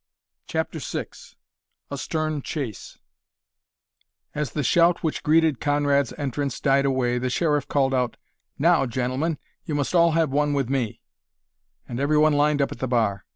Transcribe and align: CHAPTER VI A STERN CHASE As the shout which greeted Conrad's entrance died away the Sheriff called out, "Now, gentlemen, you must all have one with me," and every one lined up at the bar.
CHAPTER 0.47 0.79
VI 0.79 1.05
A 1.91 1.97
STERN 1.99 2.41
CHASE 2.41 2.97
As 4.33 4.53
the 4.53 4.63
shout 4.63 5.03
which 5.03 5.21
greeted 5.21 5.59
Conrad's 5.59 6.11
entrance 6.17 6.59
died 6.59 6.85
away 6.85 7.19
the 7.19 7.29
Sheriff 7.29 7.67
called 7.67 7.93
out, 7.93 8.17
"Now, 8.57 8.87
gentlemen, 8.87 9.37
you 9.63 9.75
must 9.75 9.93
all 9.93 10.13
have 10.13 10.31
one 10.31 10.53
with 10.53 10.69
me," 10.71 11.01
and 11.87 11.99
every 11.99 12.17
one 12.17 12.33
lined 12.33 12.63
up 12.63 12.71
at 12.71 12.79
the 12.79 12.87
bar. 12.87 13.25